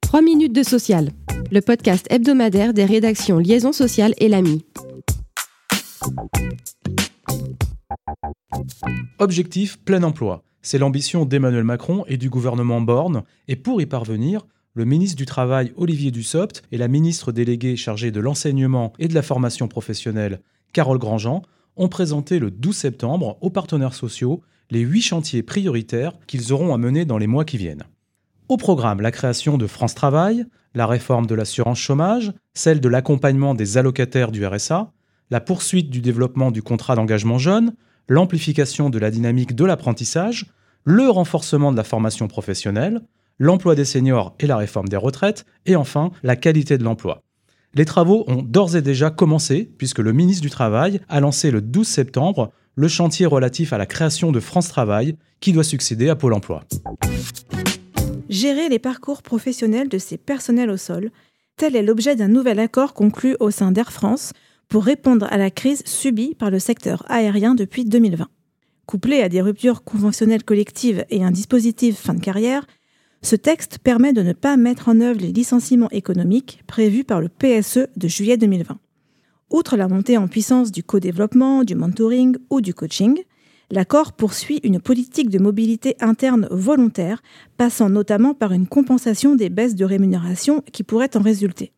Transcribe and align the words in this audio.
3 0.00 0.22
minutes 0.22 0.52
de 0.52 0.62
social, 0.62 1.10
le 1.50 1.60
podcast 1.60 2.06
hebdomadaire 2.10 2.74
des 2.74 2.84
rédactions 2.84 3.38
Liaison 3.38 3.72
sociale 3.72 4.14
et 4.18 4.28
l'AMI. 4.28 4.64
Objectif 9.18 9.78
plein 9.78 10.02
emploi. 10.02 10.42
C'est 10.62 10.78
l'ambition 10.78 11.24
d'Emmanuel 11.24 11.64
Macron 11.64 12.04
et 12.06 12.16
du 12.16 12.28
gouvernement 12.28 12.80
Borne. 12.80 13.22
Et 13.48 13.56
pour 13.56 13.80
y 13.80 13.86
parvenir, 13.86 14.46
le 14.74 14.84
ministre 14.84 15.16
du 15.16 15.26
Travail 15.26 15.72
Olivier 15.76 16.10
Dussopt 16.10 16.62
et 16.72 16.78
la 16.78 16.88
ministre 16.88 17.32
déléguée 17.32 17.76
chargée 17.76 18.10
de 18.10 18.20
l'enseignement 18.20 18.92
et 18.98 19.08
de 19.08 19.14
la 19.14 19.22
formation 19.22 19.68
professionnelle 19.68 20.40
Carole 20.72 20.98
Grandjean 20.98 21.42
ont 21.76 21.88
présenté 21.88 22.38
le 22.38 22.50
12 22.50 22.76
septembre 22.76 23.38
aux 23.40 23.50
partenaires 23.50 23.94
sociaux 23.94 24.42
les 24.70 24.80
huit 24.80 25.02
chantiers 25.02 25.42
prioritaires 25.42 26.12
qu'ils 26.26 26.52
auront 26.52 26.74
à 26.74 26.78
mener 26.78 27.04
dans 27.04 27.18
les 27.18 27.26
mois 27.26 27.44
qui 27.44 27.56
viennent. 27.56 27.84
Au 28.48 28.56
programme, 28.56 29.00
la 29.00 29.10
création 29.10 29.58
de 29.58 29.66
France 29.66 29.94
Travail, 29.94 30.44
la 30.74 30.86
réforme 30.86 31.26
de 31.26 31.34
l'assurance 31.34 31.78
chômage, 31.78 32.32
celle 32.54 32.80
de 32.80 32.88
l'accompagnement 32.88 33.54
des 33.54 33.78
allocataires 33.78 34.32
du 34.32 34.44
RSA, 34.44 34.92
la 35.30 35.40
poursuite 35.40 35.90
du 35.90 36.00
développement 36.00 36.50
du 36.50 36.62
contrat 36.62 36.96
d'engagement 36.96 37.38
jeune, 37.38 37.74
l'amplification 38.08 38.90
de 38.90 38.98
la 38.98 39.10
dynamique 39.10 39.54
de 39.54 39.64
l'apprentissage, 39.64 40.46
le 40.84 41.08
renforcement 41.08 41.70
de 41.70 41.76
la 41.76 41.84
formation 41.84 42.26
professionnelle, 42.26 43.02
l'emploi 43.38 43.74
des 43.74 43.84
seniors 43.84 44.34
et 44.40 44.46
la 44.46 44.56
réforme 44.56 44.88
des 44.88 44.96
retraites, 44.96 45.46
et 45.66 45.76
enfin 45.76 46.10
la 46.22 46.36
qualité 46.36 46.76
de 46.78 46.84
l'emploi. 46.84 47.22
Les 47.74 47.84
travaux 47.84 48.24
ont 48.26 48.42
d'ores 48.42 48.74
et 48.74 48.82
déjà 48.82 49.10
commencé, 49.10 49.70
puisque 49.78 50.00
le 50.00 50.12
ministre 50.12 50.42
du 50.42 50.50
Travail 50.50 51.00
a 51.08 51.20
lancé 51.20 51.52
le 51.52 51.60
12 51.60 51.86
septembre 51.86 52.50
le 52.74 52.88
chantier 52.88 53.26
relatif 53.26 53.72
à 53.72 53.78
la 53.78 53.86
création 53.86 54.32
de 54.32 54.40
France 54.40 54.68
Travail, 54.68 55.16
qui 55.40 55.52
doit 55.52 55.64
succéder 55.64 56.08
à 56.08 56.16
Pôle 56.16 56.34
Emploi. 56.34 56.64
Gérer 58.28 58.68
les 58.68 58.78
parcours 58.78 59.22
professionnels 59.22 59.88
de 59.88 59.98
ses 59.98 60.16
personnels 60.16 60.70
au 60.70 60.76
sol, 60.76 61.10
tel 61.56 61.76
est 61.76 61.82
l'objet 61.82 62.16
d'un 62.16 62.28
nouvel 62.28 62.58
accord 62.58 62.94
conclu 62.94 63.36
au 63.40 63.50
sein 63.50 63.72
d'Air 63.72 63.92
France 63.92 64.32
pour 64.68 64.84
répondre 64.84 65.26
à 65.30 65.36
la 65.36 65.50
crise 65.50 65.82
subie 65.84 66.34
par 66.34 66.50
le 66.50 66.58
secteur 66.58 67.04
aérien 67.08 67.54
depuis 67.54 67.84
2020. 67.84 68.28
Couplé 68.86 69.20
à 69.20 69.28
des 69.28 69.40
ruptures 69.40 69.84
conventionnelles 69.84 70.44
collectives 70.44 71.04
et 71.10 71.24
un 71.24 71.30
dispositif 71.30 71.96
fin 71.96 72.14
de 72.14 72.20
carrière, 72.20 72.66
ce 73.22 73.36
texte 73.36 73.78
permet 73.78 74.12
de 74.12 74.22
ne 74.22 74.32
pas 74.32 74.56
mettre 74.56 74.88
en 74.88 75.00
œuvre 75.00 75.20
les 75.20 75.32
licenciements 75.32 75.90
économiques 75.90 76.62
prévus 76.66 77.04
par 77.04 77.20
le 77.20 77.28
PSE 77.28 77.88
de 77.96 78.08
juillet 78.08 78.36
2020. 78.36 78.78
Outre 79.50 79.76
la 79.76 79.88
montée 79.88 80.16
en 80.16 80.28
puissance 80.28 80.70
du 80.70 80.84
co-développement, 80.84 81.64
du 81.64 81.74
mentoring 81.74 82.36
ou 82.50 82.60
du 82.60 82.72
coaching, 82.72 83.18
l'accord 83.70 84.12
poursuit 84.12 84.60
une 84.62 84.80
politique 84.80 85.28
de 85.28 85.40
mobilité 85.40 85.96
interne 86.00 86.46
volontaire, 86.52 87.20
passant 87.56 87.90
notamment 87.90 88.32
par 88.32 88.52
une 88.52 88.68
compensation 88.68 89.34
des 89.34 89.48
baisses 89.48 89.74
de 89.74 89.84
rémunération 89.84 90.62
qui 90.72 90.84
pourraient 90.84 91.16
en 91.16 91.20
résulter. 91.20 91.72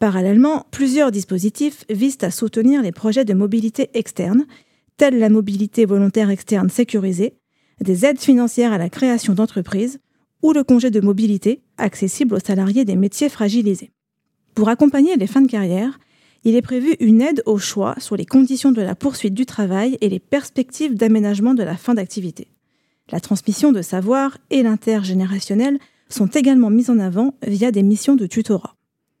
Parallèlement, 0.00 0.66
plusieurs 0.70 1.10
dispositifs 1.10 1.84
visent 1.88 2.18
à 2.22 2.30
soutenir 2.30 2.82
les 2.82 2.92
projets 2.92 3.24
de 3.24 3.34
mobilité 3.34 3.88
externe, 3.94 4.44
tels 4.98 5.18
la 5.18 5.30
mobilité 5.30 5.86
volontaire 5.86 6.28
externe 6.28 6.68
sécurisée, 6.68 7.38
des 7.80 8.04
aides 8.04 8.20
financières 8.20 8.72
à 8.72 8.78
la 8.78 8.90
création 8.90 9.32
d'entreprises 9.32 9.98
ou 10.42 10.52
le 10.52 10.62
congé 10.62 10.90
de 10.90 11.00
mobilité 11.00 11.62
accessible 11.78 12.34
aux 12.34 12.44
salariés 12.44 12.84
des 12.84 12.96
métiers 12.96 13.30
fragilisés. 13.30 13.92
Pour 14.54 14.68
accompagner 14.68 15.16
les 15.16 15.26
fins 15.26 15.40
de 15.40 15.50
carrière, 15.50 15.98
il 16.44 16.56
est 16.56 16.62
prévu 16.62 16.96
une 17.00 17.22
aide 17.22 17.42
au 17.46 17.58
choix 17.58 17.94
sur 17.98 18.16
les 18.16 18.26
conditions 18.26 18.72
de 18.72 18.82
la 18.82 18.94
poursuite 18.94 19.34
du 19.34 19.46
travail 19.46 19.96
et 20.00 20.08
les 20.08 20.18
perspectives 20.18 20.94
d'aménagement 20.94 21.54
de 21.54 21.62
la 21.62 21.76
fin 21.76 21.94
d'activité. 21.94 22.48
La 23.10 23.20
transmission 23.20 23.72
de 23.72 23.82
savoir 23.82 24.38
et 24.50 24.62
l'intergénérationnel 24.62 25.78
sont 26.08 26.26
également 26.26 26.70
mis 26.70 26.90
en 26.90 26.98
avant 26.98 27.34
via 27.46 27.70
des 27.70 27.82
missions 27.82 28.16
de 28.16 28.26
tutorat. 28.26 28.76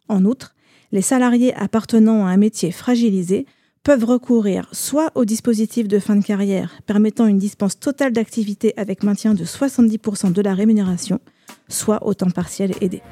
En 0.08 0.24
outre, 0.24 0.54
les 0.90 1.02
salariés 1.02 1.54
appartenant 1.54 2.26
à 2.26 2.30
un 2.30 2.36
métier 2.36 2.70
fragilisé 2.70 3.46
peuvent 3.82 4.04
recourir 4.04 4.68
soit 4.72 5.10
au 5.14 5.24
dispositif 5.24 5.88
de 5.88 5.98
fin 5.98 6.16
de 6.16 6.24
carrière 6.24 6.80
permettant 6.86 7.26
une 7.26 7.38
dispense 7.38 7.78
totale 7.78 8.12
d'activité 8.12 8.74
avec 8.76 9.02
maintien 9.02 9.34
de 9.34 9.44
70% 9.44 10.32
de 10.32 10.42
la 10.42 10.54
rémunération, 10.54 11.20
soit 11.68 12.06
au 12.06 12.14
temps 12.14 12.30
partiel 12.30 12.74
aidé. 12.80 13.02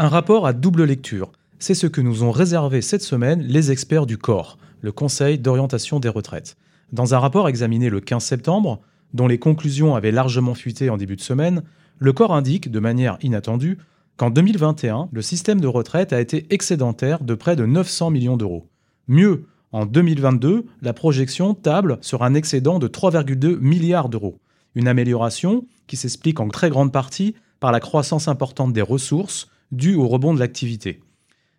Un 0.00 0.06
rapport 0.06 0.46
à 0.46 0.52
double 0.52 0.84
lecture, 0.84 1.32
c'est 1.58 1.74
ce 1.74 1.88
que 1.88 2.00
nous 2.00 2.22
ont 2.22 2.30
réservé 2.30 2.82
cette 2.82 3.02
semaine 3.02 3.42
les 3.42 3.72
experts 3.72 4.06
du 4.06 4.16
corps, 4.16 4.56
le 4.80 4.92
Conseil 4.92 5.40
d'orientation 5.40 5.98
des 5.98 6.08
retraites. 6.08 6.56
Dans 6.92 7.16
un 7.16 7.18
rapport 7.18 7.48
examiné 7.48 7.90
le 7.90 7.98
15 7.98 8.22
septembre, 8.22 8.78
dont 9.12 9.26
les 9.26 9.40
conclusions 9.40 9.96
avaient 9.96 10.12
largement 10.12 10.54
fuité 10.54 10.88
en 10.88 10.98
début 10.98 11.16
de 11.16 11.20
semaine, 11.20 11.64
le 11.98 12.12
corps 12.12 12.32
indique, 12.32 12.70
de 12.70 12.78
manière 12.78 13.18
inattendue, 13.22 13.76
qu'en 14.16 14.30
2021, 14.30 15.08
le 15.10 15.20
système 15.20 15.60
de 15.60 15.66
retraite 15.66 16.12
a 16.12 16.20
été 16.20 16.46
excédentaire 16.50 17.24
de 17.24 17.34
près 17.34 17.56
de 17.56 17.66
900 17.66 18.10
millions 18.10 18.36
d'euros. 18.36 18.68
Mieux, 19.08 19.46
en 19.72 19.84
2022, 19.84 20.64
la 20.80 20.92
projection 20.92 21.54
table 21.54 21.98
sur 22.02 22.22
un 22.22 22.34
excédent 22.34 22.78
de 22.78 22.86
3,2 22.86 23.58
milliards 23.58 24.08
d'euros. 24.08 24.38
Une 24.76 24.86
amélioration 24.86 25.66
qui 25.88 25.96
s'explique 25.96 26.38
en 26.38 26.46
très 26.46 26.70
grande 26.70 26.92
partie 26.92 27.34
par 27.58 27.72
la 27.72 27.80
croissance 27.80 28.28
importante 28.28 28.72
des 28.72 28.80
ressources 28.80 29.48
due 29.72 29.94
au 29.94 30.08
rebond 30.08 30.34
de 30.34 30.40
l'activité. 30.40 31.00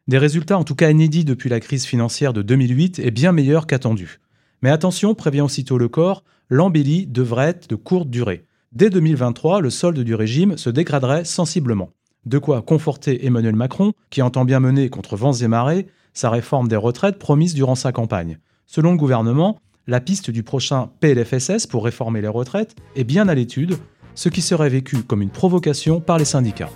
Des 0.07 0.17
résultats 0.17 0.57
en 0.57 0.63
tout 0.63 0.75
cas 0.75 0.89
inédits 0.89 1.25
depuis 1.25 1.49
la 1.49 1.59
crise 1.59 1.85
financière 1.85 2.33
de 2.33 2.41
2008 2.41 2.99
et 2.99 3.11
bien 3.11 3.31
meilleurs 3.31 3.67
qu'attendus. 3.67 4.19
Mais 4.61 4.69
attention, 4.69 5.15
prévient 5.15 5.41
aussitôt 5.41 5.77
le 5.77 5.87
corps, 5.87 6.23
l'embellie 6.49 7.05
devrait 7.05 7.49
être 7.49 7.69
de 7.69 7.75
courte 7.75 8.09
durée. 8.09 8.45
Dès 8.71 8.89
2023, 8.89 9.61
le 9.61 9.69
solde 9.69 9.99
du 9.99 10.15
régime 10.15 10.57
se 10.57 10.69
dégraderait 10.69 11.25
sensiblement. 11.25 11.91
De 12.25 12.37
quoi 12.37 12.61
conforter 12.61 13.25
Emmanuel 13.25 13.55
Macron, 13.55 13.93
qui 14.09 14.21
entend 14.21 14.45
bien 14.45 14.59
mener 14.59 14.89
contre 14.89 15.15
vents 15.15 15.33
et 15.33 15.47
marées 15.47 15.87
sa 16.13 16.29
réforme 16.29 16.67
des 16.67 16.75
retraites 16.75 17.17
promise 17.17 17.53
durant 17.53 17.75
sa 17.75 17.91
campagne. 17.91 18.39
Selon 18.65 18.91
le 18.91 18.97
gouvernement, 18.97 19.59
la 19.87 20.01
piste 20.01 20.29
du 20.29 20.43
prochain 20.43 20.89
PLFSS 20.99 21.65
pour 21.65 21.85
réformer 21.85 22.21
les 22.21 22.27
retraites 22.27 22.75
est 22.95 23.03
bien 23.03 23.27
à 23.27 23.35
l'étude, 23.35 23.77
ce 24.15 24.29
qui 24.29 24.41
serait 24.41 24.69
vécu 24.69 25.03
comme 25.03 25.21
une 25.21 25.29
provocation 25.29 26.01
par 26.01 26.17
les 26.17 26.25
syndicats. 26.25 26.69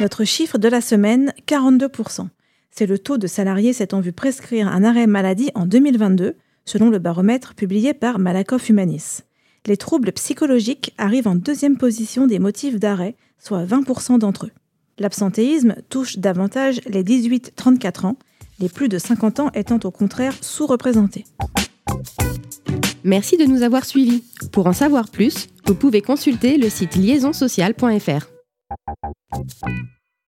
Notre 0.00 0.24
chiffre 0.24 0.58
de 0.58 0.68
la 0.68 0.80
semaine, 0.80 1.32
42%. 1.46 2.28
C'est 2.70 2.86
le 2.86 2.98
taux 2.98 3.18
de 3.18 3.26
salariés 3.26 3.72
s'étant 3.72 4.00
vu 4.00 4.12
prescrire 4.12 4.68
un 4.68 4.84
arrêt 4.84 5.06
maladie 5.06 5.50
en 5.54 5.66
2022, 5.66 6.36
selon 6.64 6.90
le 6.90 6.98
baromètre 6.98 7.54
publié 7.54 7.94
par 7.94 8.18
Malakoff 8.18 8.68
Humanis 8.68 9.22
les 9.66 9.76
troubles 9.76 10.12
psychologiques 10.12 10.94
arrivent 10.98 11.28
en 11.28 11.34
deuxième 11.34 11.76
position 11.76 12.26
des 12.26 12.38
motifs 12.38 12.78
d'arrêt, 12.78 13.16
soit 13.38 13.64
20% 13.64 14.18
d'entre 14.18 14.46
eux. 14.46 14.52
L'absentéisme 14.98 15.76
touche 15.88 16.18
davantage 16.18 16.80
les 16.86 17.02
18-34 17.02 18.06
ans, 18.06 18.16
les 18.60 18.68
plus 18.68 18.88
de 18.88 18.98
50 18.98 19.40
ans 19.40 19.50
étant 19.54 19.78
au 19.84 19.90
contraire 19.90 20.34
sous-représentés. 20.40 21.24
Merci 23.04 23.36
de 23.36 23.44
nous 23.44 23.62
avoir 23.62 23.84
suivis. 23.84 24.24
Pour 24.52 24.66
en 24.66 24.72
savoir 24.72 25.10
plus, 25.10 25.48
vous 25.66 25.74
pouvez 25.74 26.00
consulter 26.00 26.56
le 26.56 26.70
site 26.70 26.96
liaisonsocial.fr. 26.96 28.35
Thank 29.36 29.52
you. 29.66 29.95